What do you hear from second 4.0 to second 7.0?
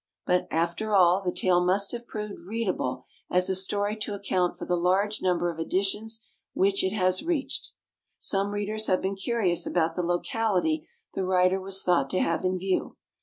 account for the large number of editions which it